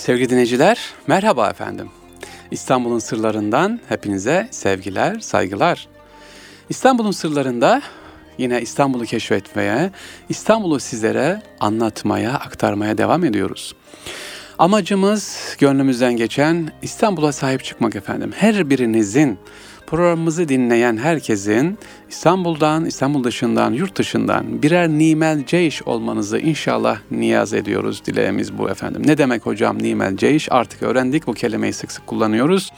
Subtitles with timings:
[0.00, 1.88] Sevgili dinleyiciler, merhaba efendim.
[2.50, 5.88] İstanbul'un sırlarından hepinize sevgiler, saygılar.
[6.68, 7.82] İstanbul'un sırlarında
[8.38, 9.90] yine İstanbul'u keşfetmeye,
[10.28, 13.74] İstanbul'u sizlere anlatmaya, aktarmaya devam ediyoruz.
[14.58, 18.32] Amacımız gönlümüzden geçen İstanbul'a sahip çıkmak efendim.
[18.36, 19.38] Her birinizin
[19.90, 21.78] programımızı dinleyen herkesin
[22.08, 28.02] İstanbul'dan, İstanbul dışından, yurt dışından birer nimel ceyş olmanızı inşallah niyaz ediyoruz.
[28.06, 29.02] Dileğimiz bu efendim.
[29.06, 30.48] Ne demek hocam nimel ceyş?
[30.52, 32.70] Artık öğrendik bu kelimeyi sık sık kullanıyoruz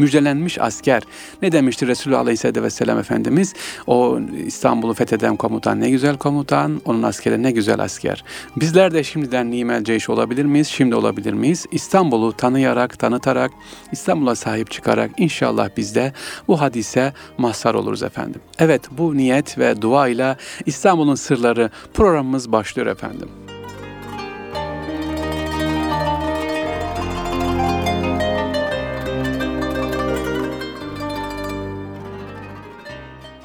[0.00, 1.02] müjdelenmiş asker.
[1.42, 3.54] Ne demişti Resulullah Aleyhisselatü Vesselam Efendimiz?
[3.86, 8.24] O İstanbul'u fetheden komutan ne güzel komutan, onun askeri ne güzel asker.
[8.56, 10.68] Bizler de şimdiden nimel ceyş olabilir miyiz?
[10.68, 11.66] Şimdi olabilir miyiz?
[11.72, 13.50] İstanbul'u tanıyarak, tanıtarak,
[13.92, 16.12] İstanbul'a sahip çıkarak inşallah biz de
[16.48, 18.40] bu hadise mazhar oluruz efendim.
[18.58, 23.28] Evet bu niyet ve dua ile İstanbul'un sırları programımız başlıyor efendim.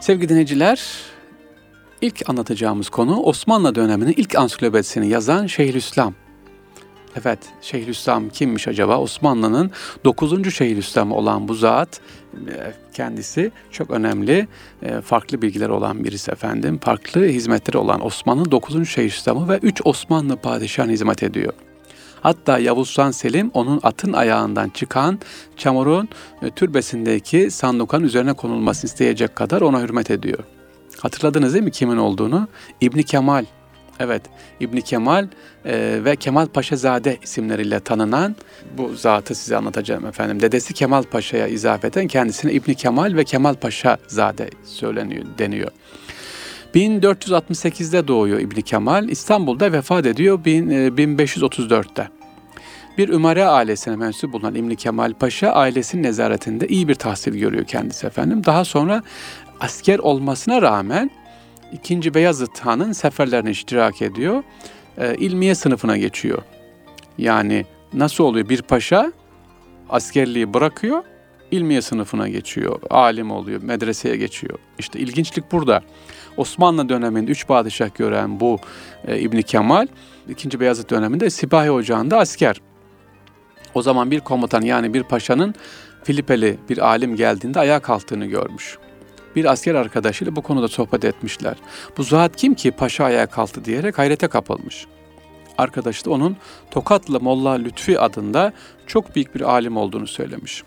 [0.06, 0.86] Sevgili dinleyiciler,
[2.02, 6.14] ilk anlatacağımız konu Osmanlı döneminin ilk ansiklopedisini yazan Şeyhülislam.
[7.22, 9.00] Evet, Şeyhülislam kimmiş acaba?
[9.00, 9.72] Osmanlı'nın
[10.06, 10.54] 9.
[10.54, 12.02] Şeyhülislamı olan bu zat
[12.34, 14.48] e, kendisi çok önemli,
[14.84, 16.80] e, farklı bilgiler olan birisi efendim.
[16.82, 18.90] Farklı hizmetleri olan Osmanlı 9.
[18.90, 21.54] Şeyhülislamı ve 3 Osmanlı padişahına hizmet ediyor.
[22.26, 25.20] Hatta Yavuz Sultan Selim onun atın ayağından çıkan
[25.58, 26.10] çamurun
[26.42, 30.40] e, türbesindeki sandukanın üzerine konulmasını isteyecek kadar ona hürmet ediyor.
[31.00, 32.48] Hatırladınız değil mi kimin olduğunu?
[32.82, 33.46] İbni Kemal.
[34.00, 34.22] Evet,
[34.60, 35.28] İbni Kemal
[35.66, 38.36] e, ve Kemal Paşazade isimleriyle tanınan
[38.78, 40.42] bu zatı size anlatacağım efendim.
[40.42, 45.72] Dedesi Kemal Paşa'ya izafeten kendisine İbni Kemal ve Kemal Paşazade söyleniyor, deniyor.
[46.76, 52.15] 1468'de doğuyor İbni Kemal, İstanbul'da vefat ediyor 1534'te.
[52.98, 58.08] Bir Ümare ailesine mensup bulunan İbni Kemal Paşa ailesinin nezaretinde iyi bir tahsil görüyor kendisi
[58.08, 58.46] efendim.
[58.46, 59.04] Daha sonra
[59.60, 61.12] asker olmasına rağmen
[61.72, 62.14] 2.
[62.14, 64.44] Beyazıt Han'ın seferlerine iştirak ediyor.
[64.98, 66.42] E, ilmiye sınıfına geçiyor.
[67.18, 68.50] Yani nasıl oluyor?
[68.50, 69.12] Bir paşa
[69.90, 71.04] askerliği bırakıyor,
[71.52, 74.60] ilmiye sınıfına geçiyor, alim oluyor, medreseye geçiyor.
[74.80, 75.82] İşte ilginçlik burada.
[76.38, 78.60] Osmanlı döneminde üç padişah gören bu
[79.08, 79.88] e, İbni Kemal,
[80.30, 82.62] ikinci Beyazıt döneminde Sipahi Ocağı'nda asker.
[83.76, 85.56] O zaman bir komutan yani bir paşanın
[86.04, 88.78] Filipeli bir alim geldiğinde ayağa kalktığını görmüş.
[89.36, 91.56] Bir asker arkadaşıyla bu konuda sohbet etmişler.
[91.98, 94.86] Bu zat kim ki paşa ayağa kalktı diyerek hayrete kapılmış.
[95.58, 96.38] Arkadaşı da onun
[96.72, 98.54] Tokatlı Molla Lütfi adında
[98.88, 100.64] çok büyük bir alim olduğunu söylemiş.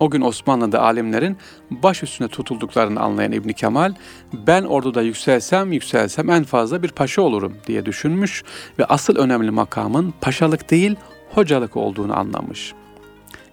[0.00, 1.36] O gün Osmanlı'da alimlerin
[1.70, 3.94] baş üstüne tutulduklarını anlayan İbni Kemal,
[4.32, 8.44] ben orduda yükselsem yükselsem en fazla bir paşa olurum diye düşünmüş
[8.78, 10.96] ve asıl önemli makamın paşalık değil
[11.30, 12.74] hocalık olduğunu anlamış.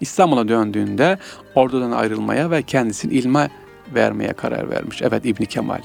[0.01, 1.17] İstanbul'a döndüğünde
[1.55, 3.49] ordudan ayrılmaya ve kendisini ilme
[3.95, 5.01] vermeye karar vermiş.
[5.01, 5.81] Evet İbni Kemal.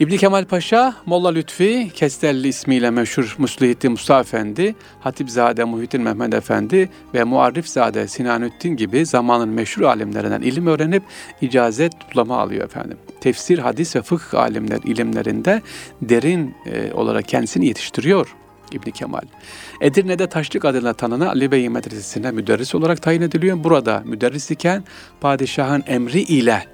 [0.00, 6.90] İbni Kemal Paşa, Molla Lütfi, Kestelli ismiyle meşhur Muslihiddin Mustafa Efendi, Hatipzade Muhittin Mehmet Efendi
[7.14, 11.02] ve Muarrifzade Sinanüddin gibi zamanın meşhur alimlerinden ilim öğrenip
[11.40, 12.98] icazet diploma alıyor efendim.
[13.20, 15.62] Tefsir, hadis ve fıkıh alimler ilimlerinde
[16.02, 18.34] derin e, olarak kendisini yetiştiriyor.
[18.74, 19.22] İbni Kemal.
[19.80, 23.64] Edirne'de Taşlık adıyla tanınan Ali Bey Medresesi'ne müderris olarak tayin ediliyor.
[23.64, 24.84] Burada müderris iken
[25.20, 26.64] padişahın emri ile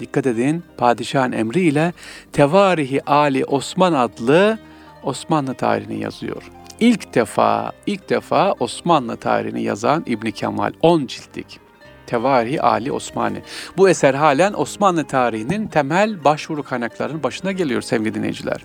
[0.00, 1.92] dikkat edin padişahın emri ile
[2.32, 4.58] Tevarihi Ali Osman adlı
[5.02, 6.42] Osmanlı tarihini yazıyor.
[6.80, 11.60] İlk defa, ilk defa Osmanlı tarihini yazan İbni Kemal 10 ciltlik.
[12.06, 13.42] Tevarihi Ali Osmani.
[13.76, 18.64] Bu eser halen Osmanlı tarihinin temel başvuru kaynaklarının başına geliyor sevgili dinleyiciler.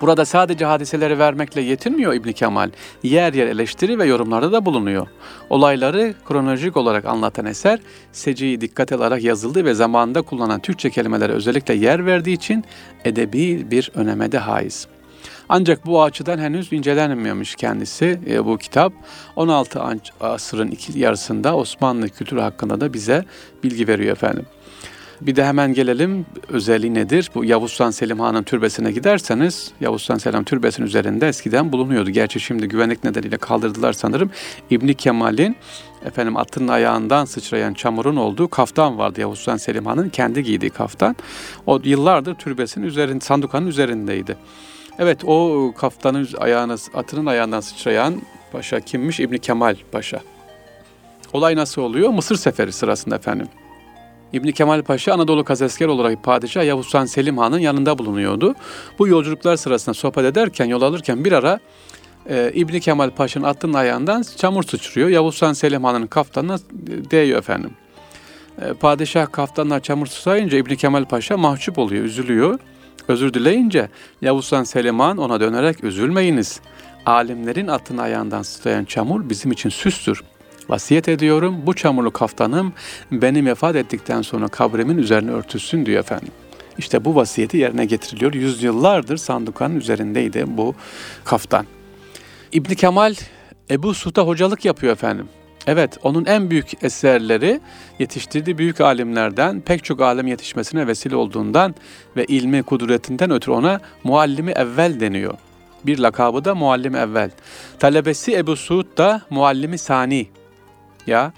[0.00, 2.70] Burada sadece hadiseleri vermekle yetinmiyor İbn Kemal.
[3.02, 5.06] Yer yer eleştiri ve yorumlarda da bulunuyor.
[5.50, 7.78] Olayları kronolojik olarak anlatan eser
[8.12, 12.64] seciyi dikkat alarak yazıldı ve zamanında kullanılan Türkçe kelimelere özellikle yer verdiği için
[13.04, 14.88] edebi bir öneme de haiz.
[15.48, 18.92] Ancak bu açıdan henüz incelenmiyormuş kendisi e, bu kitap.
[19.36, 19.80] 16
[20.20, 23.24] asrın iki yarısında Osmanlı kültürü hakkında da bize
[23.62, 24.46] bilgi veriyor efendim.
[25.20, 27.30] Bir de hemen gelelim özelliği nedir?
[27.34, 32.10] Bu Yavuz Sultan Selim Han'ın türbesine giderseniz Yavuz Sultan Selim türbesinin üzerinde eskiden bulunuyordu.
[32.10, 34.30] Gerçi şimdi güvenlik nedeniyle kaldırdılar sanırım.
[34.70, 35.56] İbni Kemal'in
[36.04, 41.16] efendim atının ayağından sıçrayan çamurun olduğu kaftan vardı Yavuz Sultan Selim Han'ın kendi giydiği kaftan.
[41.66, 44.36] O yıllardır türbesinin üzerinde, sandukanın üzerindeydi.
[44.98, 48.22] Evet o kaftanın ayağına, atının ayağından sıçrayan
[48.52, 49.20] paşa kimmiş?
[49.20, 50.20] İbni Kemal Paşa.
[51.32, 52.10] Olay nasıl oluyor?
[52.10, 53.46] Mısır seferi sırasında efendim.
[54.32, 58.54] İbni Kemal Paşa Anadolu Kazesker olarak Padişah Yavuz Sultan Selim Han'ın yanında bulunuyordu.
[58.98, 61.60] Bu yolculuklar sırasında sohbet ederken, yol alırken bir ara
[62.28, 65.08] e, İbni Kemal Paşa'nın attığın ayağından çamur sıçrıyor.
[65.08, 66.58] Yavuz Sultan Selim Han'ın kaftanına
[67.10, 67.70] değiyor efendim.
[68.62, 72.58] E, padişah kaftanına çamur sıçrayınca İbni Kemal Paşa mahcup oluyor, üzülüyor.
[73.08, 73.88] Özür dileyince
[74.22, 76.60] Yavuz Sultan Selim Han ona dönerek üzülmeyiniz.
[77.06, 80.22] Alimlerin atın ayağından sıçrayan çamur bizim için süstür.
[80.68, 82.72] Vasiyet ediyorum bu çamurlu kaftanım
[83.12, 86.32] benim vefat ettikten sonra kabrimin üzerine örtülsün diyor efendim.
[86.78, 88.34] İşte bu vasiyeti yerine getiriliyor.
[88.34, 90.74] Yüzyıllardır sandukanın üzerindeydi bu
[91.24, 91.66] kaftan.
[92.52, 93.14] İbni Kemal
[93.70, 95.28] Ebu Suta hocalık yapıyor efendim.
[95.66, 97.60] Evet, onun en büyük eserleri
[97.98, 101.74] yetiştirdiği büyük alimlerden, pek çok alim yetişmesine vesile olduğundan
[102.16, 105.34] ve ilmi kudretinden ötürü ona muallimi evvel deniyor.
[105.86, 107.30] Bir lakabı da muallim evvel.
[107.78, 110.26] Talebesi Ebu Suud da muallimi sani.
[111.08, 111.32] Ya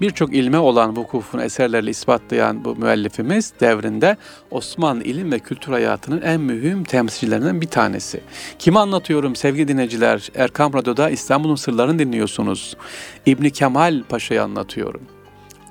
[0.00, 4.16] birçok ilme olan vukufunu eserlerle ispatlayan bu müellifimiz devrinde
[4.50, 8.20] Osmanlı ilim ve kültür hayatının en mühim temsilcilerinden bir tanesi.
[8.58, 10.28] Kimi anlatıyorum sevgili dinleyiciler?
[10.34, 12.76] Erkam Radyo'da İstanbul'un sırlarını dinliyorsunuz.
[13.26, 15.02] İbni Kemal Paşa'yı anlatıyorum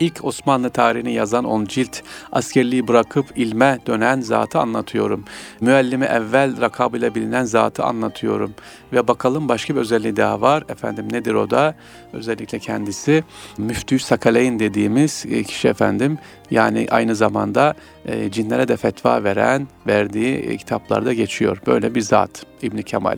[0.02, 2.02] ilk Osmanlı tarihini yazan on cilt
[2.32, 5.26] askerliği bırakıp ilme dönen zatı anlatıyorum.
[5.62, 8.54] Müellimi evvel rakabıyla bilinen zatı anlatıyorum.
[8.94, 10.64] Ve bakalım başka bir özelliği daha var.
[10.70, 11.76] Efendim nedir o da?
[12.14, 13.24] Özellikle kendisi
[13.58, 16.18] Müftü Sakaleyn dediğimiz e, kişi efendim.
[16.52, 17.76] Yani aynı zamanda
[18.06, 21.58] e, cinlere de fetva veren, verdiği e, kitaplarda geçiyor.
[21.68, 23.18] Böyle bir zat İbni Kemal.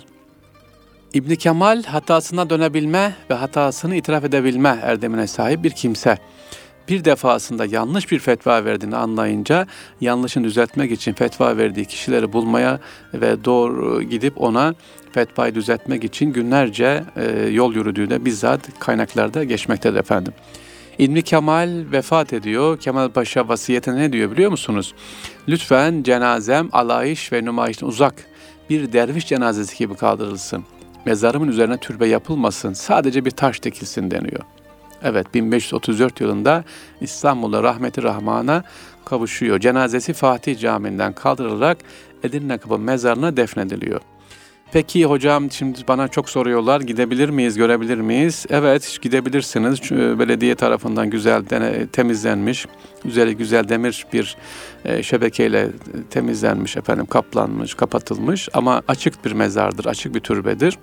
[1.13, 6.17] İbni Kemal hatasına dönebilme ve hatasını itiraf edebilme erdemine sahip bir kimse
[6.89, 9.67] bir defasında yanlış bir fetva verdiğini anlayınca
[10.01, 12.79] yanlışını düzeltmek için fetva verdiği kişileri bulmaya
[13.13, 14.75] ve doğru gidip ona
[15.11, 20.33] fetvayı düzeltmek için günlerce e, yol yürüdüğü de bizzat kaynaklarda geçmektedir efendim.
[20.97, 22.79] İlmi Kemal vefat ediyor.
[22.79, 24.93] Kemal Paşa vasiyete ne diyor biliyor musunuz?
[25.47, 28.13] Lütfen cenazem alayış ve nümayişten uzak
[28.69, 30.63] bir derviş cenazesi gibi kaldırılsın.
[31.05, 32.73] Mezarımın üzerine türbe yapılmasın.
[32.73, 34.41] Sadece bir taş dikilsin deniyor.
[35.03, 36.63] Evet 1534 yılında
[37.01, 38.63] İstanbul'da rahmeti rahmana
[39.05, 39.59] kavuşuyor.
[39.59, 41.77] Cenazesi Fatih Camii'nden kaldırılarak
[42.23, 44.01] Edirne Kapı mezarına defnediliyor.
[44.73, 48.45] Peki hocam şimdi bana çok soruyorlar gidebilir miyiz, görebilir miyiz?
[48.49, 49.79] Evet gidebilirsiniz.
[49.81, 51.43] Çünkü belediye tarafından güzel
[51.91, 52.65] temizlenmiş,
[53.05, 54.37] üzeri güzel demir bir
[54.85, 55.69] e, şebekeyle
[56.09, 60.77] temizlenmiş efendim, kaplanmış, kapatılmış ama açık bir mezardır, açık bir türbedir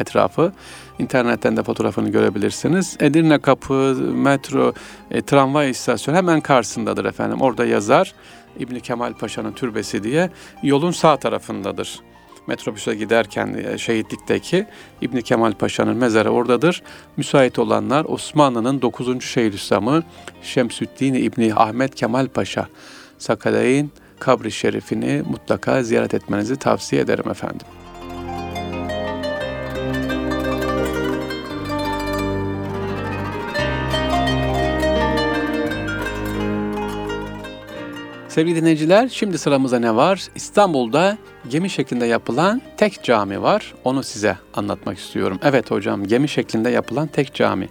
[0.00, 0.52] etrafı.
[0.98, 2.96] İnternetten de fotoğrafını görebilirsiniz.
[3.00, 3.74] Edirne Kapı,
[4.14, 4.72] metro,
[5.10, 7.40] e, tramvay istasyonu hemen karşısındadır efendim.
[7.40, 8.14] Orada yazar
[8.58, 10.30] İbni Kemal Paşa'nın türbesi diye
[10.62, 12.00] yolun sağ tarafındadır.
[12.46, 14.66] Metrobüse giderken e, şehitlikteki
[15.00, 16.82] İbni Kemal Paşa'nın mezarı oradadır.
[17.16, 19.24] Müsait olanlar Osmanlı'nın 9.
[19.24, 20.02] Şeyhülislam'ı
[20.42, 22.68] Şemsüddin İbni Ahmet Kemal Paşa
[23.18, 27.66] Sakaleyn kabri şerifini mutlaka ziyaret etmenizi tavsiye ederim efendim.
[38.32, 40.26] Sevgili dinleyiciler, şimdi sıramızda ne var?
[40.34, 41.18] İstanbul'da
[41.48, 43.74] gemi şeklinde yapılan tek cami var.
[43.84, 45.38] Onu size anlatmak istiyorum.
[45.42, 47.68] Evet hocam, gemi şeklinde yapılan tek cami.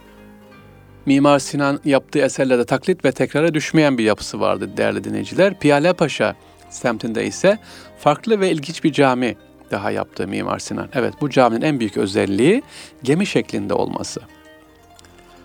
[1.06, 5.58] Mimar Sinan yaptığı eserlerde taklit ve tekrara düşmeyen bir yapısı vardı değerli dinleyiciler.
[5.58, 6.36] Piyale Paşa
[6.70, 7.58] semtinde ise
[7.98, 9.36] farklı ve ilginç bir cami
[9.70, 10.88] daha yaptı Mimar Sinan.
[10.94, 12.62] Evet bu caminin en büyük özelliği
[13.02, 14.20] gemi şeklinde olması.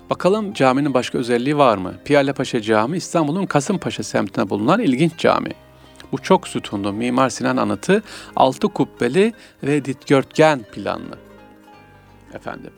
[0.09, 1.93] Bakalım caminin başka özelliği var mı?
[2.05, 5.51] Piyalepaşa Camii İstanbul'un Kasımpaşa semtine bulunan ilginç cami.
[6.11, 8.03] Bu çok sütunlu Mimar Sinan anıtı
[8.35, 9.33] altı kubbeli
[9.63, 11.17] ve dikdörtgen planlı.
[12.33, 12.71] Efendim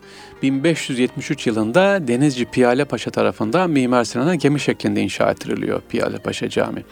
[0.44, 6.86] 1573 yılında Denizci Piyale Paşa tarafından Mimar Sinan'a gemi şeklinde inşa ettiriliyor Piyale Paşa Camii.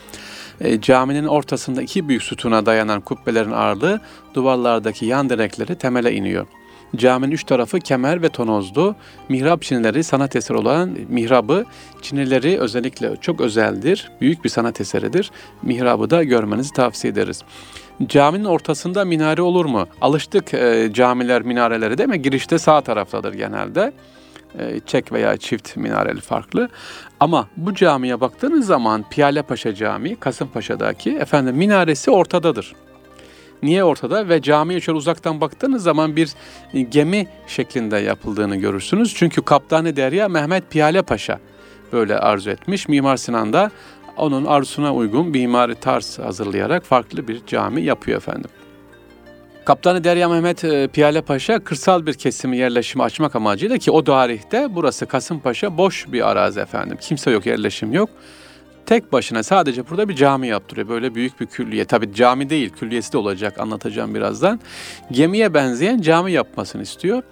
[0.61, 4.01] E, caminin ortasında iki büyük sütuna dayanan kubbelerin ağırlığı
[4.33, 6.47] duvarlardaki yan direkleri temele iniyor.
[6.95, 8.95] Caminin üç tarafı kemer ve tonozlu.
[9.29, 11.65] Mihrap çinileri sanat eseri olan mihrabı
[12.01, 14.11] çinileri özellikle çok özeldir.
[14.21, 15.31] Büyük bir sanat eseridir.
[15.61, 17.43] Mihrabı da görmenizi tavsiye ederiz.
[18.05, 19.87] Caminin ortasında minare olur mu?
[20.01, 22.21] Alıştık e, camiler minareleri değil mi?
[22.21, 23.93] Girişte sağ taraftadır genelde.
[24.59, 26.69] E, çek veya çift minareli farklı.
[27.19, 32.75] Ama bu camiye baktığınız zaman Piyale Paşa Camii, Kasımpaşa'daki efendim minaresi ortadadır.
[33.63, 34.29] Niye ortada?
[34.29, 36.29] Ve camiye şöyle uzaktan baktığınız zaman bir
[36.73, 39.13] e, gemi şeklinde yapıldığını görürsünüz.
[39.15, 41.39] Çünkü Kaptanı Derya Mehmet Piyale Paşa
[41.93, 42.87] böyle arzu etmiş.
[42.87, 43.71] Mimar Sinan da
[44.17, 48.49] onun arzusuna uygun bir mimari tarz hazırlayarak farklı bir cami yapıyor efendim.
[49.65, 54.75] Kaptanı Derya Mehmet e, Piyale Paşa kırsal bir kesimi yerleşimi açmak amacıyla ki o tarihte
[54.75, 56.97] burası Kasımpaşa boş bir arazi efendim.
[57.01, 58.09] Kimse yok, yerleşim yok
[58.87, 60.87] tek başına sadece burada bir cami yaptırıyor.
[60.87, 61.85] Böyle büyük bir külliye.
[61.85, 64.59] Tabii cami değil, külliyesi de olacak anlatacağım birazdan.
[65.11, 67.23] Gemiye benzeyen cami yapmasını istiyor.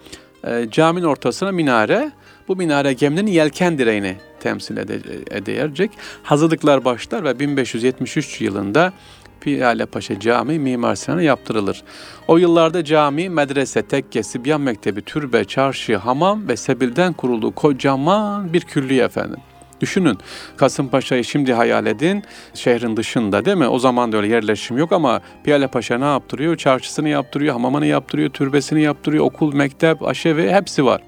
[0.48, 2.12] E, caminin ortasına minare.
[2.48, 5.92] Bu minare geminin yelken direğini temsil ede- edecek.
[6.24, 8.94] Hazırlıklar başlar ve 1573 yılında
[9.42, 11.84] Piyale Paşa Camii Mimar Sinan'a yaptırılır.
[12.28, 18.62] O yıllarda cami, medrese, tekke, Sibyan Mektebi, türbe, çarşı, hamam ve sebilden kurulduğu kocaman bir
[18.62, 19.40] külliye efendim.
[19.86, 20.18] Düşünün
[20.58, 22.24] Kasımpaşa'yı şimdi hayal edin
[22.54, 23.68] şehrin dışında değil mi?
[23.68, 26.58] O zaman da öyle yerleşim yok ama Piyale Paşa ne yaptırıyor?
[26.58, 31.02] Çarşısını yaptırıyor, hamamını yaptırıyor, türbesini yaptırıyor, okul, mektep, aşevi hepsi var.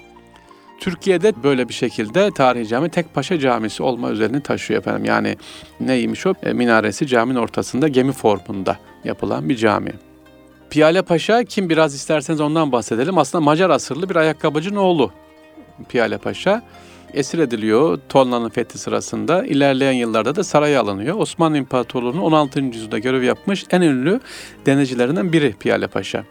[0.80, 5.06] Türkiye'de böyle bir şekilde tarihi cami tek paşa camisi olma özelliğini taşıyor efendim.
[5.06, 5.36] Yani
[5.80, 6.34] neymiş o?
[6.44, 9.92] E, minaresi caminin ortasında gemi formunda yapılan bir cami.
[10.70, 13.18] Piyale Paşa kim biraz isterseniz ondan bahsedelim.
[13.18, 15.12] Aslında Macar asırlı bir ayakkabıcının oğlu
[15.90, 16.64] Piyale Paşa.
[17.14, 19.46] Esir ediliyor Tolna'nın fethi sırasında.
[19.46, 21.20] İlerleyen yıllarda da saraya alınıyor.
[21.20, 22.60] Osmanlı İmparatorluğu'nun 16.
[22.60, 24.20] yüzyılda görev yapmış en ünlü
[24.66, 26.24] denizcilerinden biri Piyale Paşa.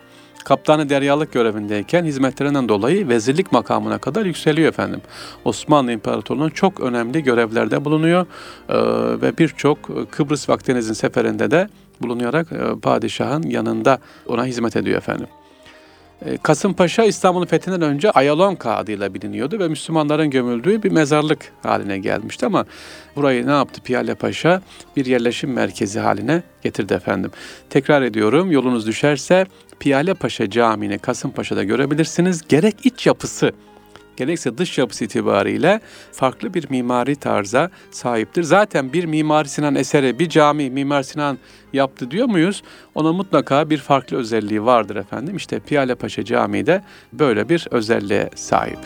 [0.45, 5.01] Kaptanı deryalık görevindeyken hizmetlerinden dolayı vezirlik makamına kadar yükseliyor efendim.
[5.45, 8.27] Osmanlı İmparatorluğu'nun çok önemli görevlerde bulunuyor
[8.69, 8.75] ee,
[9.23, 9.79] ve birçok
[10.11, 11.69] Kıbrıs ve Akdeniz'in seferinde de
[12.03, 15.27] bulunarak e, padişahın yanında ona hizmet ediyor efendim.
[16.25, 22.47] E, Kasımpaşa İstanbul'un fethinden önce Ayalonka adıyla biliniyordu ve Müslümanların gömüldüğü bir mezarlık haline gelmişti
[22.47, 22.65] ama
[23.17, 24.63] burayı ne yaptı Piyale Paşa?
[24.97, 27.31] Bir yerleşim merkezi haline getirdi efendim.
[27.71, 29.47] Tekrar ediyorum yolunuz düşerse
[29.81, 32.43] Piyale Paşa Camii'ni Kasımpaşa'da görebilirsiniz.
[32.49, 33.53] Gerek iç yapısı
[34.17, 35.81] gerekse dış yapısı itibariyle
[36.13, 38.43] farklı bir mimari tarza sahiptir.
[38.43, 41.39] Zaten bir Mimar Sinan eseri, bir cami Mimar Sinan
[41.73, 42.63] yaptı diyor muyuz?
[42.95, 45.37] Ona mutlaka bir farklı özelliği vardır efendim.
[45.37, 46.83] İşte Piyale Paşa Camii de
[47.13, 48.79] böyle bir özelliğe sahip.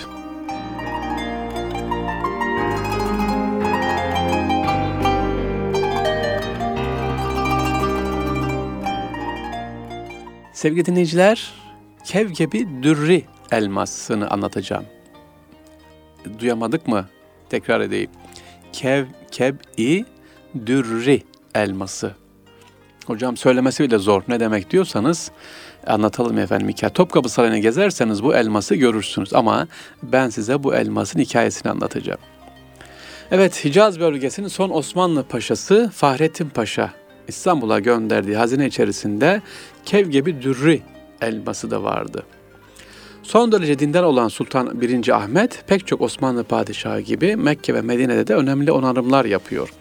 [10.53, 11.53] Sevgili dinleyiciler,
[12.05, 14.85] Kevkebi Dürri elmasını anlatacağım.
[16.39, 17.09] Duyamadık mı?
[17.51, 18.11] Tekrar edeyim.
[18.73, 20.05] Kev, keb-i
[20.67, 21.23] dürri
[21.55, 22.15] elması.
[23.07, 24.23] Hocam söylemesi bile zor.
[24.29, 25.31] Ne demek diyorsanız
[25.87, 26.93] anlatalım efendim hikaye.
[26.93, 29.69] Topkapı Sarayı'nı gezerseniz bu elması görürsünüz ama
[30.03, 32.21] ben size bu elmasın hikayesini anlatacağım.
[33.31, 36.91] Evet Hicaz bölgesinin son Osmanlı paşası Fahrettin Paşa
[37.29, 39.43] İstanbul'a gönderdiği hazine içerisinde
[39.85, 40.83] Kevgebi Dürri
[41.21, 42.25] elması da vardı.
[43.23, 45.09] Son derece dindar olan Sultan 1.
[45.09, 49.73] Ahmet pek çok Osmanlı padişahı gibi Mekke ve Medine'de de önemli onarımlar yapıyor.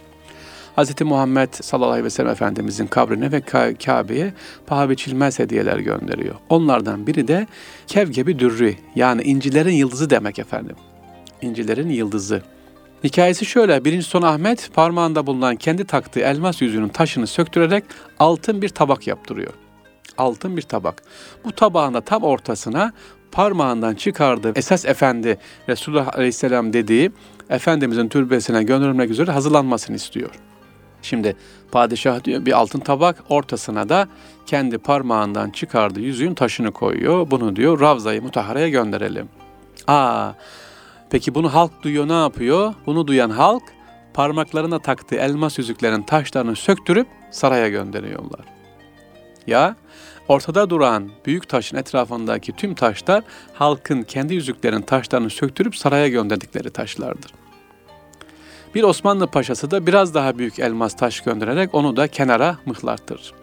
[0.77, 1.01] Hz.
[1.01, 3.41] Muhammed sallallahu aleyhi ve sellem Efendimizin kabrine ve
[3.85, 4.33] Kabe'ye
[4.67, 6.35] paha biçilmez hediyeler gönderiyor.
[6.49, 7.47] Onlardan biri de
[7.87, 10.75] Kevgebi Dürri yani incilerin yıldızı demek efendim.
[11.41, 12.41] İncilerin yıldızı.
[13.03, 13.85] Hikayesi şöyle.
[13.85, 17.83] Birinci Son Ahmet parmağında bulunan kendi taktığı elmas yüzüğünün taşını söktürerek
[18.19, 19.53] altın bir tabak yaptırıyor.
[20.17, 21.03] Altın bir tabak.
[21.45, 22.93] Bu tabağın da tam ortasına
[23.31, 25.37] parmağından çıkardığı esas efendi
[25.69, 27.11] Resulullah Aleyhisselam dediği
[27.49, 30.29] Efendimizin türbesine gönderilmek üzere hazırlanmasını istiyor.
[31.01, 31.35] Şimdi
[31.71, 34.07] padişah diyor bir altın tabak ortasına da
[34.45, 37.31] kendi parmağından çıkardığı yüzüğün taşını koyuyor.
[37.31, 39.29] Bunu diyor Ravza-i Mutahara'ya gönderelim.
[39.87, 40.31] Aa,
[41.09, 42.73] peki bunu halk duyuyor ne yapıyor?
[42.85, 43.63] Bunu duyan halk
[44.13, 48.45] parmaklarına taktığı elmas yüzüklerin taşlarını söktürüp saraya gönderiyorlar.
[49.47, 49.75] Ya
[50.29, 57.33] ortada duran büyük taşın etrafındaki tüm taşlar halkın kendi yüzüklerin taşlarını söktürüp saraya gönderdikleri taşlardır.
[58.75, 63.33] Bir Osmanlı paşası da biraz daha büyük elmas taş göndererek onu da kenara mıhlattırır.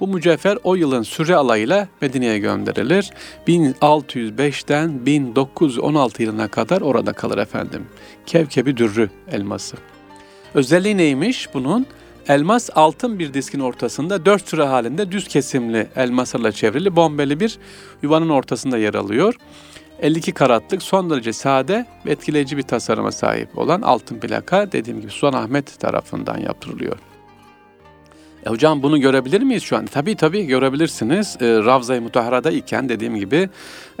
[0.00, 3.10] Bu mücevher o yılın süre alayıyla Medine'ye gönderilir.
[3.48, 7.86] 1605'ten 1916 yılına kadar orada kalır efendim.
[8.26, 9.76] Kevkebi dürrü elması.
[10.54, 11.86] Özelliği neymiş bunun?
[12.28, 17.58] Elmas altın bir diskin ortasında dört sıra halinde düz kesimli elmaslarla çevrili bombeli bir
[18.02, 19.34] yuvanın ortasında yer alıyor.
[20.00, 25.10] 52 karatlık son derece sade ve etkileyici bir tasarıma sahip olan altın plaka dediğim gibi
[25.10, 26.98] Sultan Ahmet tarafından yaptırılıyor.
[28.46, 29.86] E hocam bunu görebilir miyiz şu an?
[29.86, 31.36] Tabii tabii görebilirsiniz.
[31.40, 33.48] E, Ravza-i Mutahara'da iken dediğim gibi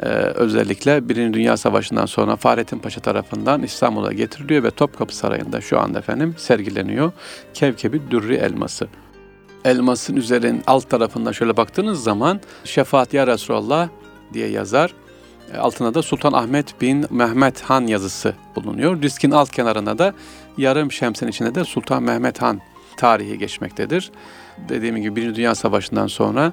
[0.02, 5.80] e, özellikle Birinci Dünya Savaşı'ndan sonra Fahrettin Paşa tarafından İstanbul'a getiriliyor ve Topkapı Sarayı'nda şu
[5.80, 7.12] anda efendim sergileniyor.
[7.54, 8.88] Kevkebi Dürri elması.
[9.64, 13.88] Elmasın üzerin alt tarafında şöyle baktığınız zaman Şefaat ya Resulallah
[14.32, 14.94] diye yazar.
[15.54, 19.02] E, altına da Sultan Ahmet bin Mehmet Han yazısı bulunuyor.
[19.02, 20.14] Diskin alt kenarında da
[20.58, 22.60] yarım şemsin içinde de Sultan Mehmet Han
[22.96, 24.10] tarihi geçmektedir.
[24.68, 26.52] Dediğim gibi Birinci Dünya Savaşı'ndan sonra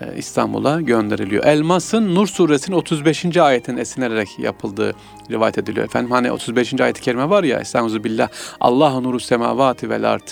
[0.00, 1.44] e, İstanbul'a gönderiliyor.
[1.44, 3.36] Elmas'ın Nur suresinin 35.
[3.36, 4.94] ayetin esinerek yapıldığı
[5.30, 5.86] rivayet ediliyor.
[5.86, 6.80] Efendim hani 35.
[6.80, 8.28] ayet-i kerime var ya Estağfurullah billah
[8.60, 10.28] Allahu nuru semavati vel ard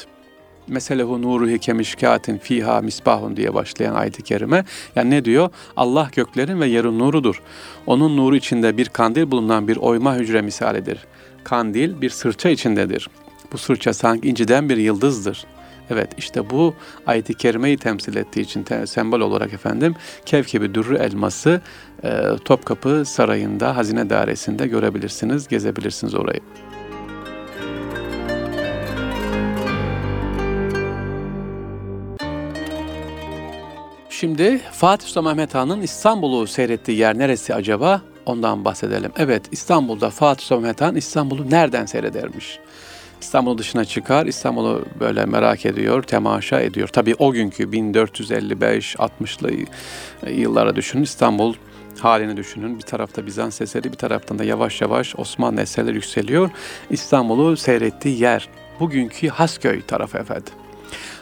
[0.69, 4.65] meselehu nuruhi kemişkatin fiha misbahun diye başlayan ayet-i kerime.
[4.97, 5.51] Yani ne diyor?
[5.77, 7.43] Allah göklerin ve yerin nurudur.
[7.87, 10.99] Onun nuru içinde bir kandil bulunan bir oyma hücre misalidir.
[11.45, 13.09] Kandil bir sırça içindedir.
[13.53, 15.47] Bu sırça sanki inciden bir yıldızdır.
[15.91, 16.75] Evet işte bu
[17.07, 19.95] ayet-i kerimeyi temsil ettiği için te- sembol olarak efendim
[20.27, 21.61] Kevkebi Dürrü elması
[22.05, 26.41] e, Topkapı Sarayı'nda Hazine Dairesi'nde görebilirsiniz, gezebilirsiniz orayı.
[34.11, 38.03] Şimdi Fatih Sultan Mehmet Han'ın İstanbul'u seyrettiği yer neresi acaba?
[38.27, 39.13] Ondan bahsedelim.
[39.17, 42.59] Evet İstanbul'da Fatih Sultan Mehmet Han İstanbul'u nereden seyredermiş?
[43.21, 46.89] İstanbul dışına çıkar, İstanbul'u böyle merak ediyor, temaşa ediyor.
[46.89, 49.51] Tabii o günkü 1455-60'lı
[50.31, 51.55] yıllara düşünün İstanbul
[51.99, 52.77] halini düşünün.
[52.79, 56.51] Bir tarafta Bizans eseri, bir taraftan da yavaş yavaş Osmanlı eserleri yükseliyor.
[56.91, 58.49] İstanbul'u seyrettiği yer
[58.81, 60.53] bugünkü Hasköy tarafı efendim.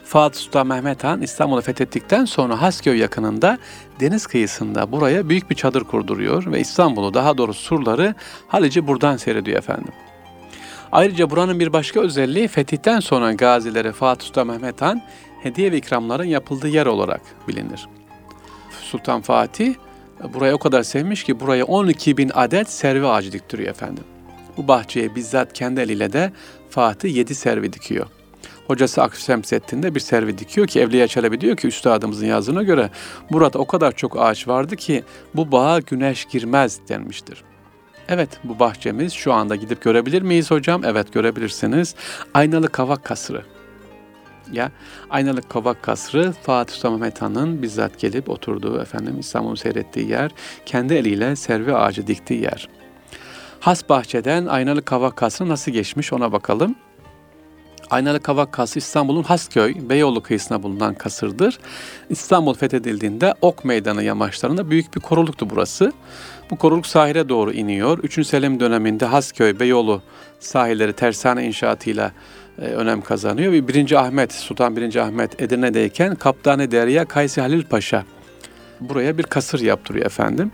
[0.04, 3.58] Fatih Sultan Mehmet Han İstanbul'u fethettikten sonra Hasköy yakınında
[4.00, 8.14] deniz kıyısında buraya büyük bir çadır kurduruyor ve İstanbul'u daha doğrusu surları
[8.48, 9.92] Halic'i buradan seyrediyor efendim.
[10.96, 15.02] Ayrıca buranın bir başka özelliği fetihten sonra gazilere Fatih Sultan Mehmet Han
[15.42, 17.88] hediye ve ikramların yapıldığı yer olarak bilinir.
[18.82, 19.74] Sultan Fatih
[20.34, 24.04] burayı o kadar sevmiş ki buraya 12 bin adet servi ağacı diktiriyor efendim.
[24.56, 26.32] Bu bahçeye bizzat kendi eliyle de
[26.70, 28.06] Fatih 7 servi dikiyor.
[28.66, 32.90] Hocası Akif Semsettin de bir servi dikiyor ki Evliya Çelebi diyor ki üstadımızın yazdığına göre
[33.30, 37.44] burada o kadar çok ağaç vardı ki bu bağa güneş girmez denmiştir.
[38.08, 40.84] Evet bu bahçemiz şu anda gidip görebilir miyiz hocam?
[40.84, 41.94] Evet görebilirsiniz.
[42.34, 43.42] Aynalı Kavak Kasrı.
[44.52, 44.70] Ya
[45.10, 50.30] Aynalı Kavak Kasrı Fatih Sultan Mehmet Han'ın bizzat gelip oturduğu efendim İstanbul'u seyrettiği yer,
[50.66, 52.68] kendi eliyle servi ağacı diktiği yer.
[53.60, 56.74] Has bahçeden Aynalı Kavak Kasrı nasıl geçmiş ona bakalım.
[57.90, 61.58] Aynalı Kavak Kasrı İstanbul'un Hasköy, Beyoğlu kıyısına bulunan kasırdır.
[62.10, 65.92] İstanbul fethedildiğinde Ok Meydanı yamaçlarında büyük bir koruluktu burası.
[66.50, 67.98] Bu koruluk sahile doğru iniyor.
[67.98, 68.26] 3.
[68.26, 70.02] Selim döneminde Hasköy, Beyoğlu
[70.40, 72.12] sahilleri tersane inşaatıyla
[72.58, 73.52] e, önem kazanıyor.
[73.52, 73.92] Ve 1.
[73.92, 74.96] Ahmet, Sultan 1.
[74.96, 78.04] Ahmet Edirne'deyken Kaptanı Derya Kaysi Halil Paşa
[78.80, 80.52] buraya bir kasır yaptırıyor efendim.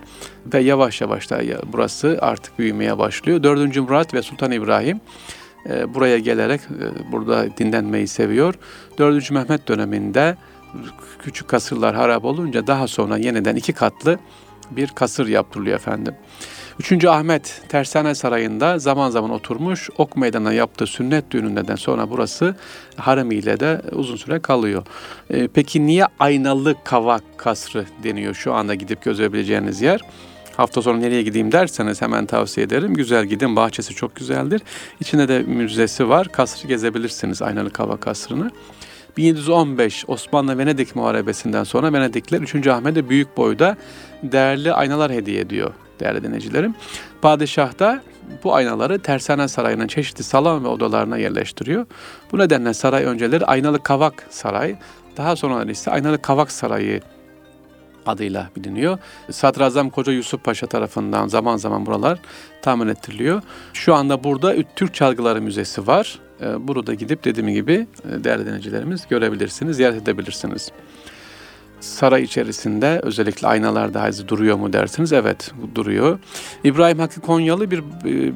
[0.54, 1.40] Ve yavaş yavaş da
[1.72, 3.42] burası artık büyümeye başlıyor.
[3.42, 3.76] 4.
[3.76, 5.00] Murat ve Sultan İbrahim
[5.94, 8.54] buraya gelerek e, burada dinlenmeyi seviyor.
[8.98, 9.30] 4.
[9.30, 10.36] Mehmet döneminde
[11.18, 14.18] küçük kasırlar harap olunca daha sonra yeniden iki katlı
[14.70, 16.14] bir kasır yaptırılıyor efendim.
[16.78, 17.04] 3.
[17.04, 22.56] Ahmet Tersane Sarayı'nda zaman zaman oturmuş ok meydanına yaptığı sünnet düğününden sonra burası
[22.96, 24.86] haremiyle de uzun süre kalıyor.
[25.30, 30.00] E, peki niye aynalı kavak kasrı deniyor şu anda gidip gözebileceğiniz yer?
[30.56, 32.94] Hafta sonu nereye gideyim derseniz hemen tavsiye ederim.
[32.94, 33.56] Güzel gidin.
[33.56, 34.62] Bahçesi çok güzeldir.
[35.00, 36.28] İçinde de müzesi var.
[36.28, 37.42] Kasrı gezebilirsiniz.
[37.42, 38.50] Aynalı Kava Kasrı'nı.
[39.16, 42.66] 1715 Osmanlı Venedik Muharebesi'nden sonra Venedikler 3.
[42.66, 43.76] Ahmet'e büyük boyda
[44.22, 46.74] değerli aynalar hediye ediyor değerli dinleyicilerim.
[47.22, 48.02] Padişah da
[48.44, 51.86] bu aynaları Tersane Sarayı'nın çeşitli salon ve odalarına yerleştiriyor.
[52.32, 54.76] Bu nedenle saray önceleri Aynalı Kavak Saray,
[55.16, 57.00] daha sonra ise Aynalı Kavak Sarayı
[58.06, 58.98] adıyla biliniyor.
[59.30, 62.18] Sadrazam Koca Yusuf Paşa tarafından zaman zaman buralar
[62.62, 63.42] tahmin ettiriliyor.
[63.72, 66.18] Şu anda burada Türk Çalgıları Müzesi var.
[66.58, 70.72] Burada gidip dediğim gibi değerli dinleyicilerimiz görebilirsiniz, ziyaret edebilirsiniz.
[71.80, 75.12] Saray içerisinde özellikle aynalarda hazi duruyor mu dersiniz?
[75.12, 76.18] Evet duruyor.
[76.64, 77.82] İbrahim Hakkı Konyalı bir,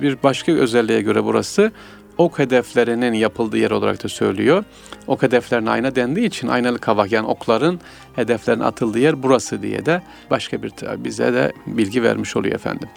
[0.00, 1.72] bir başka özelliğe göre burası
[2.18, 4.64] ok hedeflerinin yapıldığı yer olarak da söylüyor.
[5.06, 7.80] Ok hedeflerine ayna dendiği için aynalı kavak yani okların
[8.16, 12.88] hedeflerin atıldığı yer burası diye de başka bir bize de bilgi vermiş oluyor efendim.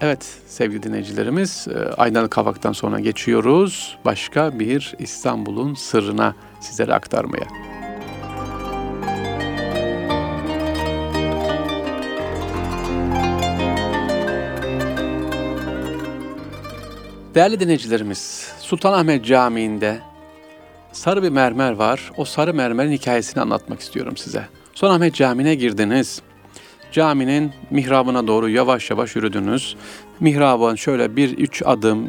[0.00, 7.63] Evet sevgili dinleyicilerimiz aynalı kavaktan sonra geçiyoruz başka bir İstanbul'un sırrına sizlere aktarmaya.
[17.34, 19.98] Değerli dinleyicilerimiz, Sultanahmet Camii'nde
[20.92, 22.12] sarı bir mermer var.
[22.16, 24.48] O sarı mermerin hikayesini anlatmak istiyorum size.
[24.74, 26.22] Sultanahmet Camii'ne girdiniz.
[26.92, 29.76] Caminin mihrabına doğru yavaş yavaş yürüdünüz.
[30.20, 32.08] Mihrabın şöyle bir üç adım,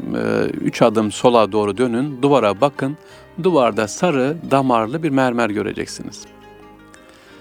[0.61, 2.21] üç adım sola doğru dönün.
[2.21, 2.97] Duvara bakın.
[3.43, 6.21] Duvarda sarı damarlı bir mermer göreceksiniz.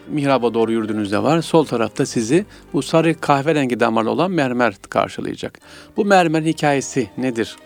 [0.09, 1.43] Mihraba doğru yürüdüğünüzde var.
[1.43, 5.59] Sol tarafta sizi bu sarı kahverengi damarlı olan mermer karşılayacak.
[5.97, 7.57] Bu mermerin hikayesi nedir?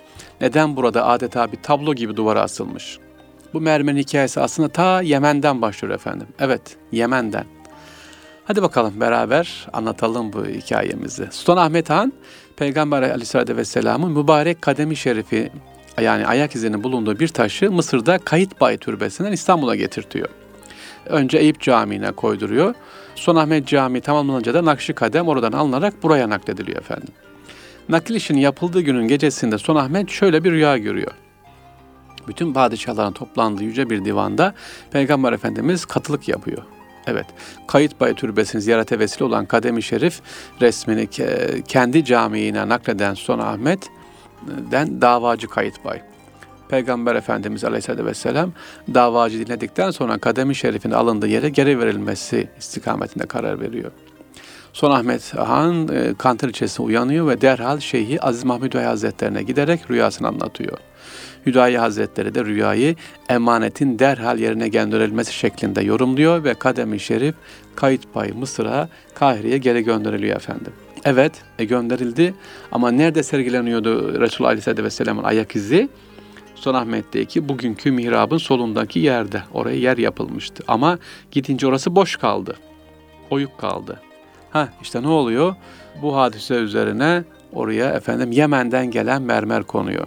[0.40, 2.98] Neden burada adeta bir tablo gibi duvara asılmış?
[3.54, 6.26] Bu mermerin hikayesi aslında ta Yemen'den başlıyor efendim.
[6.38, 7.44] Evet, Yemen'den.
[8.44, 11.28] Hadi bakalım beraber anlatalım bu hikayemizi.
[11.30, 12.12] Sultan Ahmet Han,
[12.56, 15.50] Peygamber Aleyhisselatü Vesselam'ın mübarek kademi şerifi
[16.00, 20.28] yani ayak izinin bulunduğu bir taşı Mısır'da Kayıtbay Türbesi'nden İstanbul'a getirtiyor.
[21.06, 22.74] Önce Eyüp Camii'ne koyduruyor.
[23.14, 27.08] Son Ahmet Camii tamamlanınca da Nakşi Kadem oradan alınarak buraya naklediliyor efendim.
[27.88, 31.12] Nakil işinin yapıldığı günün gecesinde Son Ahmet şöyle bir rüya görüyor.
[32.28, 34.54] Bütün padişahların toplandığı yüce bir divanda
[34.90, 36.62] Peygamber Efendimiz katılık yapıyor.
[37.06, 37.26] Evet,
[37.66, 40.20] Kayıtbay Türbesi'ni ziyarete vesile olan Kademi Şerif
[40.60, 41.08] resmini
[41.68, 46.02] kendi camiine nakleden Son Ahmet'den davacı Kayıtbay.
[46.68, 48.52] Peygamber Efendimiz Aleyhisselatü Vesselam
[48.94, 53.92] davacı dinledikten sonra kademi şerifin alındığı yere geri verilmesi istikametinde karar veriyor.
[54.78, 59.90] Son Ahmet Han e, Kantar ilçesine uyanıyor ve derhal Şeyhi Aziz Mahmud Bey Hazretlerine giderek
[59.90, 60.78] rüyasını anlatıyor.
[61.46, 62.96] Hüdayi Hazretleri de rüyayı
[63.28, 67.34] emanetin derhal yerine gönderilmesi şeklinde yorumluyor ve kademi şerif
[67.76, 70.72] kayıt payı Mısır'a, Kahire'ye geri gönderiliyor efendim.
[71.04, 72.34] Evet e, gönderildi
[72.72, 75.88] ama nerede sergileniyordu Resulullah Aleyhisselatü Vesselam'ın ayak izi?
[76.54, 79.42] Sultanahmet'teki bugünkü mihrabın solundaki yerde.
[79.52, 80.64] Oraya yer yapılmıştı.
[80.68, 80.98] Ama
[81.30, 82.56] gidince orası boş kaldı.
[83.30, 84.00] Oyuk kaldı.
[84.58, 85.54] Ha işte ne oluyor?
[86.02, 90.06] Bu hadise üzerine oraya efendim Yemen'den gelen mermer konuyor.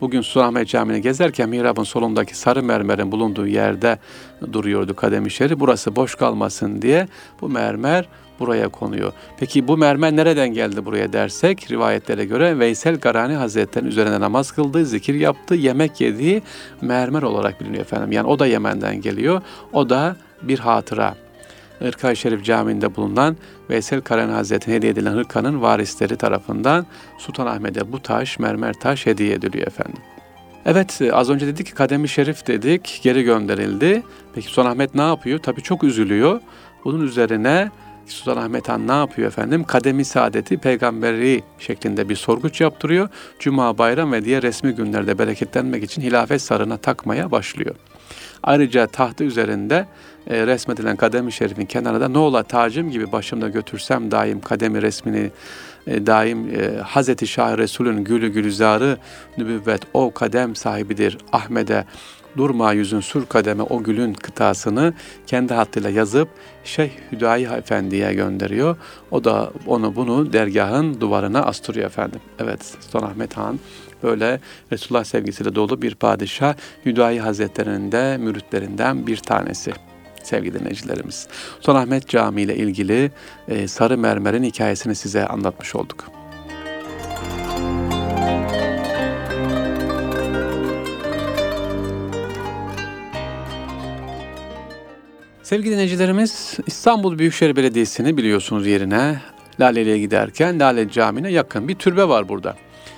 [0.00, 3.98] Bugün Sultanahmet Camii'ni gezerken mihrabın solundaki sarı mermerin bulunduğu yerde
[4.52, 5.60] duruyordu kadem şeri.
[5.60, 7.08] Burası boş kalmasın diye
[7.40, 8.08] bu mermer
[8.40, 9.12] buraya konuyor.
[9.38, 14.86] Peki bu mermer nereden geldi buraya dersek rivayetlere göre Veysel Garani Hazretleri'nin üzerine namaz kıldığı,
[14.86, 16.42] zikir yaptığı, yemek yediği
[16.80, 18.12] mermer olarak biliniyor efendim.
[18.12, 19.42] Yani o da Yemen'den geliyor.
[19.72, 21.25] O da bir hatıra.
[21.78, 23.36] Hırka-i Şerif Camii'nde bulunan
[23.70, 26.86] Veysel Karani Hazretleri'ne hediye edilen hırkanın varisleri tarafından
[27.18, 30.02] Sultan Ahmet'e bu taş, mermer taş hediye ediliyor efendim.
[30.66, 34.02] Evet az önce dedik ki kademi şerif dedik geri gönderildi.
[34.34, 35.38] Peki Sultan Ahmet ne yapıyor?
[35.38, 36.40] Tabii çok üzülüyor.
[36.84, 37.70] Bunun üzerine
[38.06, 39.64] Sultan Ahmet Han ne yapıyor efendim?
[39.64, 43.08] Kademi saadeti peygamberi şeklinde bir sorguç yaptırıyor.
[43.38, 47.74] Cuma, bayram ve diğer resmi günlerde bereketlenmek için hilafet sarına takmaya başlıyor.
[48.42, 49.86] Ayrıca tahtı üzerinde
[50.26, 55.30] e, resmedilen kademi şerifin kenarında ne ola tacım gibi başımda götürsem daim kademi resmini
[55.86, 58.98] e, daim e, Hazreti Şah Resul'ün gülü gülüzarı
[59.38, 61.84] nübüvvet o kadem sahibidir Ahmet'e
[62.36, 64.94] durma yüzün sur kademe o gülün kıtasını
[65.26, 66.28] kendi hattıyla yazıp
[66.64, 68.76] Şeyh Hüdayi Efendi'ye gönderiyor.
[69.10, 72.20] O da onu bunu dergahın duvarına astırıyor efendim.
[72.38, 73.58] Evet Sultan Ahmet Han
[74.02, 74.40] böyle
[74.72, 76.54] Resulullah sevgisiyle dolu bir padişah
[76.86, 79.72] Hüdayi Hazretleri'nin de müritlerinden bir tanesi
[80.26, 81.26] sevgili dinleyicilerimiz.
[81.56, 83.10] Sultan Ahmet Camii ile ilgili
[83.48, 86.04] e, Sarı Mermer'in hikayesini size anlatmış olduk.
[95.42, 99.20] Sevgili dinleyicilerimiz İstanbul Büyükşehir Belediyesi'ni biliyorsunuz yerine
[99.60, 102.56] Laleli'ye giderken Lale Camii'ne yakın bir türbe var burada.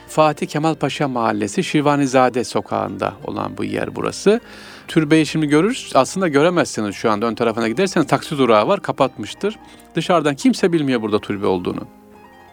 [0.09, 4.41] Fatih Kemal Paşa Mahallesi Şirvanizade sokağında olan bu yer burası.
[4.89, 5.93] Türbeyi şimdi görürüz.
[5.95, 9.59] Aslında göremezsiniz şu anda ön tarafına giderseniz taksi durağı var kapatmıştır.
[9.95, 11.81] Dışarıdan kimse bilmiyor burada türbe olduğunu.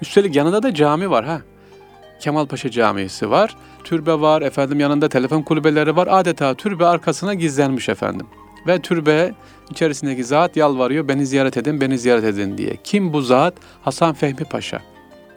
[0.01, 1.41] Üstelik yanında da cami var ha.
[2.19, 3.55] Kemal Paşa Camisi var.
[3.83, 6.07] Türbe var efendim yanında telefon kulübeleri var.
[6.11, 8.27] Adeta türbe arkasına gizlenmiş efendim.
[8.67, 9.33] Ve türbe
[9.71, 12.77] içerisindeki zat yalvarıyor beni ziyaret edin, beni ziyaret edin diye.
[12.83, 13.53] Kim bu zat?
[13.81, 14.81] Hasan Fehmi Paşa.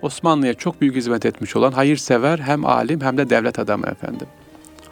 [0.03, 4.27] Osmanlı'ya çok büyük hizmet etmiş olan hayırsever hem alim hem de devlet adamı efendim.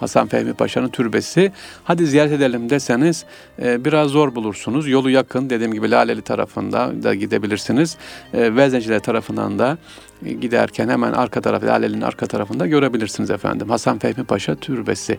[0.00, 1.52] Hasan Fehmi Paşa'nın türbesi.
[1.84, 3.24] Hadi ziyaret edelim deseniz
[3.62, 4.88] e, biraz zor bulursunuz.
[4.88, 7.96] Yolu yakın dediğim gibi Laleli tarafında da gidebilirsiniz.
[8.34, 9.78] E, Vezneciler tarafından da
[10.24, 13.68] e, giderken hemen arka taraf Laleli'nin arka tarafında görebilirsiniz efendim.
[13.70, 15.18] Hasan Fehmi Paşa türbesi.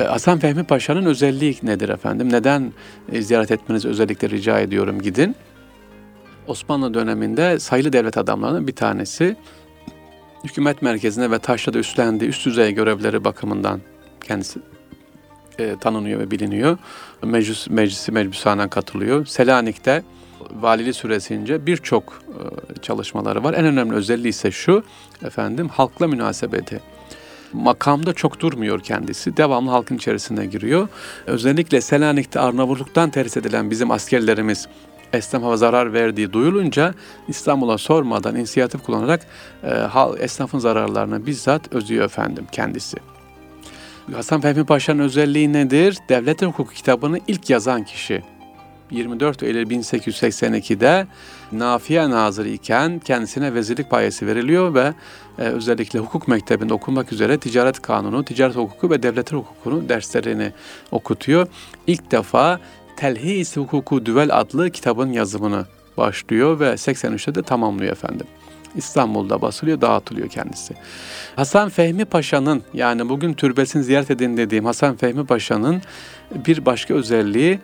[0.00, 2.32] E, Hasan Fehmi Paşa'nın özelliği nedir efendim?
[2.32, 2.72] Neden
[3.12, 5.36] e, ziyaret etmenizi özellikle rica ediyorum gidin.
[6.46, 9.36] Osmanlı döneminde sayılı devlet adamlarının bir tanesi
[10.44, 13.80] hükümet merkezinde ve taşrada üstlendiği üst düzey görevleri bakımından
[14.22, 14.60] kendisi
[15.58, 16.78] e, tanınıyor ve biliniyor.
[17.22, 19.26] Meclis, meclisi meclishanen katılıyor.
[19.26, 20.02] Selanik'te
[20.60, 23.54] valili süresince birçok e, çalışmaları var.
[23.54, 24.84] En önemli özelliği ise şu
[25.24, 26.80] efendim halkla münasebeti
[27.52, 29.36] makamda çok durmuyor kendisi.
[29.36, 30.88] Devamlı halkın içerisine giriyor.
[31.26, 34.68] Özellikle Selanik'te Arnavutluk'tan terhis edilen bizim askerlerimiz
[35.12, 36.94] esnafa zarar verdiği duyulunca
[37.28, 39.26] İstanbul'a sormadan inisiyatif kullanarak
[39.62, 42.96] e, esnafın zararlarını bizzat özüyor efendim kendisi.
[44.10, 45.98] Hasan Fehmi Paşa'nın özelliği nedir?
[46.08, 48.22] Devlet Hukuku kitabını ilk yazan kişi.
[48.90, 51.06] 24 Eylül 1882'de
[51.52, 54.94] Nafiye Nazırı iken kendisine vezirlik payesi veriliyor ve
[55.38, 60.52] e, özellikle hukuk mektebinde okumak üzere ticaret kanunu, ticaret hukuku ve devletler hukukunu derslerini
[60.90, 61.46] okutuyor.
[61.86, 62.60] İlk defa
[62.96, 68.26] Telhis Hukuku Düvel adlı kitabın yazımını başlıyor ve 83'te de tamamlıyor efendim.
[68.74, 70.74] İstanbul'da basılıyor, dağıtılıyor kendisi.
[71.36, 75.82] Hasan Fehmi Paşa'nın yani bugün türbesini ziyaret edin dediğim Hasan Fehmi Paşa'nın
[76.46, 77.58] bir başka özelliği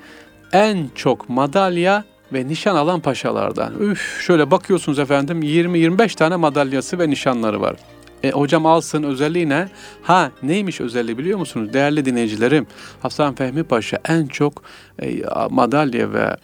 [0.53, 3.73] en çok madalya ve nişan alan paşalardan.
[3.81, 7.77] Üf şöyle bakıyorsunuz efendim 20-25 tane madalyası ve nişanları var.
[8.23, 9.69] E, hocam alsın özelliği ne?
[10.03, 11.73] Ha neymiş özelliği biliyor musunuz?
[11.73, 12.67] Değerli dinleyicilerim
[13.01, 14.63] Hasan Fehmi Paşa en çok
[15.03, 16.37] e, madalya ve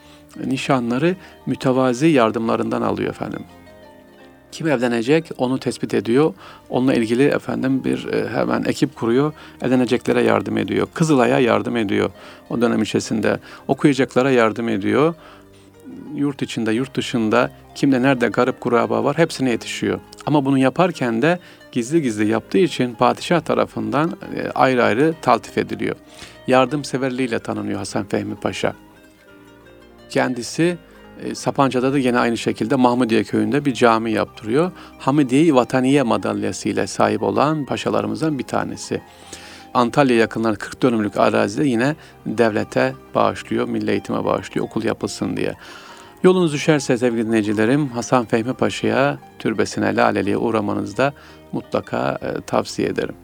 [0.46, 3.40] nişanları mütevazi yardımlarından alıyor efendim.
[4.54, 6.34] Kim evlenecek onu tespit ediyor.
[6.68, 9.32] Onunla ilgili efendim bir e, hemen ekip kuruyor.
[9.62, 10.86] Evleneceklere yardım ediyor.
[10.94, 12.10] Kızılay'a yardım ediyor.
[12.50, 13.38] O dönem içerisinde
[13.68, 15.14] okuyacaklara yardım ediyor.
[16.14, 20.00] Yurt içinde, yurt dışında kimde nerede garip kuraba var hepsine yetişiyor.
[20.26, 21.38] Ama bunu yaparken de
[21.72, 25.96] gizli gizli yaptığı için padişah tarafından e, ayrı ayrı taltif ediliyor.
[26.46, 28.74] Yardımseverliğiyle tanınıyor Hasan Fehmi Paşa.
[30.10, 30.78] Kendisi
[31.22, 34.72] e, Sapanca'da da yine aynı şekilde Mahmudiye köyünde bir cami yaptırıyor.
[34.98, 39.02] Hamidiye Vataniye madalyası ile sahip olan paşalarımızdan bir tanesi.
[39.74, 41.96] Antalya yakınlarında 40 dönümlük arazide yine
[42.26, 45.54] devlete bağışlıyor, milli eğitime bağışlıyor okul yapılsın diye.
[46.22, 51.12] Yolunuz düşerse sevgili dinleyicilerim Hasan Fehmi Paşa'ya türbesine laleliğe uğramanızı da
[51.52, 53.14] mutlaka e, tavsiye ederim.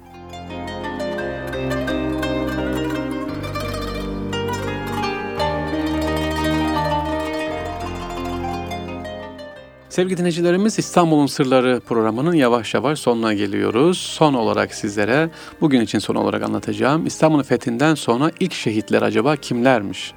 [9.91, 13.99] Sevgili dinleyicilerimiz İstanbul'un Sırları programının yavaş yavaş sonuna geliyoruz.
[13.99, 17.07] Son olarak sizlere bugün için son olarak anlatacağım.
[17.07, 20.13] İstanbul'un fethinden sonra ilk şehitler acaba kimlermiş?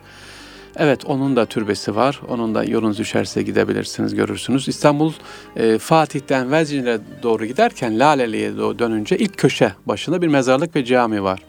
[0.75, 2.21] Evet onun da türbesi var.
[2.29, 4.67] Onun da yolunuz düşerse gidebilirsiniz görürsünüz.
[4.67, 5.13] İstanbul
[5.55, 11.39] e, Fatih'ten Vezir'e doğru giderken Laleli'ye dönünce ilk köşe başında bir mezarlık ve cami var.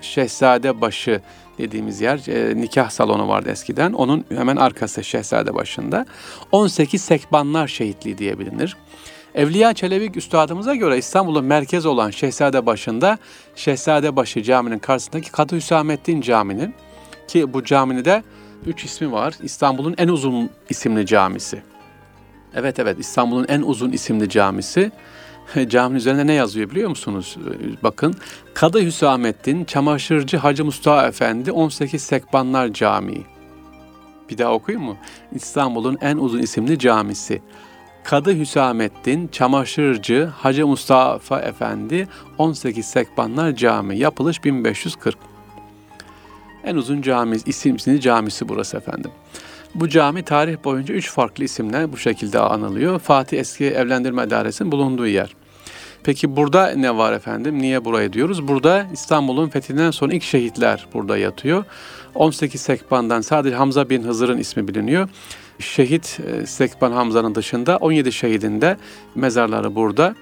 [0.00, 1.20] Şehzade başı
[1.58, 3.92] dediğimiz yer e, nikah salonu vardı eskiden.
[3.92, 6.06] Onun hemen arkası Şehzade başında.
[6.52, 8.76] 18 sekbanlar şehitliği diye bilinir.
[9.34, 13.18] Evliya Çelebi Üstadımıza göre İstanbul'un merkez olan Şehzade başında
[13.56, 16.74] Şehzade başı caminin karşısındaki Kadı Hüsamettin Camii'nin
[17.28, 18.22] ki bu caminin de
[18.66, 19.34] üç ismi var.
[19.42, 21.62] İstanbul'un en uzun isimli camisi.
[22.54, 24.92] Evet evet İstanbul'un en uzun isimli camisi.
[25.68, 27.36] Caminin üzerinde ne yazıyor biliyor musunuz?
[27.82, 28.14] Bakın.
[28.54, 33.26] Kadı Hüsamettin Çamaşırcı Hacı Mustafa Efendi 18 Sekbanlar Camii.
[34.30, 34.96] Bir daha okuyayım mı?
[35.32, 37.42] İstanbul'un en uzun isimli camisi.
[38.04, 42.08] Kadı Hüsamettin Çamaşırcı Hacı Mustafa Efendi
[42.38, 43.98] 18 Sekbanlar Camii.
[43.98, 45.16] Yapılış 1540.
[46.64, 49.10] En uzun cami, isimli camisi burası efendim.
[49.74, 52.98] Bu cami tarih boyunca üç farklı isimle bu şekilde anılıyor.
[52.98, 55.34] Fatih Eski Evlendirme Dairesi'nin bulunduğu yer.
[56.02, 57.58] Peki burada ne var efendim?
[57.58, 58.48] Niye burayı diyoruz?
[58.48, 61.64] Burada İstanbul'un fethinden sonra ilk şehitler burada yatıyor.
[62.14, 65.08] 18 Sekban'dan sadece Hamza bin Hızır'ın ismi biliniyor.
[65.58, 68.76] Şehit e, Sekban Hamza'nın dışında 17 şehidin de
[69.14, 70.14] mezarları burada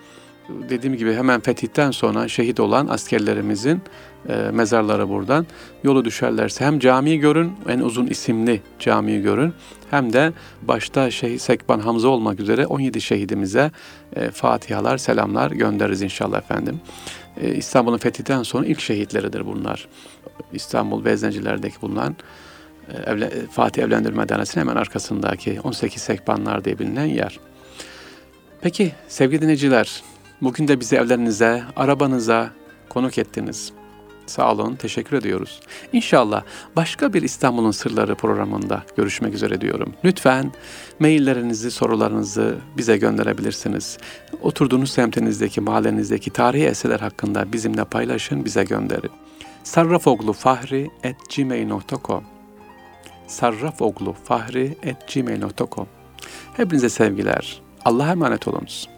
[0.49, 3.83] dediğim gibi hemen fetihten sonra şehit olan askerlerimizin
[4.29, 5.47] e, mezarları buradan.
[5.85, 9.55] Yolu düşerlerse hem camiyi görün, en uzun isimli camiyi görün.
[9.91, 10.33] Hem de
[10.63, 13.71] başta Şehit Sekban Hamza olmak üzere 17 şehidimize
[14.17, 16.81] e, fatihalar, selamlar göndeririz inşallah efendim.
[17.41, 19.89] E, İstanbul'un fethinden sonra ilk şehitleridir bunlar.
[20.53, 22.17] İstanbul Veznencilerdeki bulunan
[22.89, 27.41] e, evle, Fatih Evlendirme Dairesi'nin hemen arkasındaki 18 Sekbanlar diye bilinen yer.
[28.61, 30.03] Peki sevgili dinleyiciler,
[30.43, 32.51] Bugün de bizi evlerinize, arabanıza
[32.89, 33.73] konuk ettiniz.
[34.27, 35.61] Sağ olun, teşekkür ediyoruz.
[35.93, 36.43] İnşallah
[36.77, 39.95] başka bir İstanbul'un Sırları programında görüşmek üzere diyorum.
[40.05, 40.53] Lütfen
[40.99, 43.99] maillerinizi, sorularınızı bize gönderebilirsiniz.
[44.43, 49.11] Oturduğunuz semtinizdeki, mahallenizdeki tarihi eserler hakkında bizimle paylaşın, bize gönderin.
[49.63, 52.25] sarrafoglufahri.gmail.com
[53.27, 55.87] sarrafoglufahri.gmail.com
[56.57, 57.63] Hepinize sevgiler.
[57.85, 58.96] Allah'a emanet olunuz.